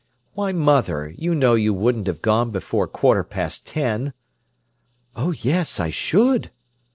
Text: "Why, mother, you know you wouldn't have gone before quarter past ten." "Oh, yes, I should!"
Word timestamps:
"Why, 0.33 0.51
mother, 0.51 1.13
you 1.15 1.35
know 1.35 1.53
you 1.53 1.75
wouldn't 1.75 2.07
have 2.07 2.23
gone 2.23 2.49
before 2.49 2.87
quarter 2.87 3.23
past 3.23 3.67
ten." 3.67 4.13
"Oh, 5.15 5.31
yes, 5.31 5.79
I 5.79 5.91
should!" 5.91 6.49